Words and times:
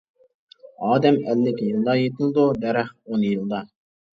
ئادەم 0.87 1.19
ئەللىك 1.27 1.61
يىلدا 1.65 1.97
يېتىلىدۇ، 1.99 2.47
دەرەخ 2.65 2.91
ئون 3.03 3.31
يىلدا. 3.33 3.63